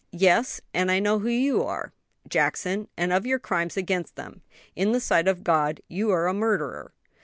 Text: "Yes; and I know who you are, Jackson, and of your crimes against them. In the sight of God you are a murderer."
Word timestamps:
"Yes; 0.17 0.61
and 0.73 0.89
I 0.89 0.97
know 0.97 1.19
who 1.19 1.27
you 1.29 1.61
are, 1.61 1.93
Jackson, 2.27 2.87
and 2.97 3.13
of 3.13 3.27
your 3.27 3.37
crimes 3.37 3.77
against 3.77 4.15
them. 4.15 4.41
In 4.75 4.93
the 4.93 4.99
sight 4.99 5.27
of 5.27 5.43
God 5.43 5.79
you 5.87 6.09
are 6.09 6.25
a 6.25 6.33
murderer." 6.33 6.91